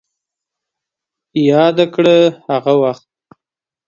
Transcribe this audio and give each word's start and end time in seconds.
ياده 1.49 1.85
کړه 1.93 2.15
هغه 2.49 2.73
وخت 2.81 3.05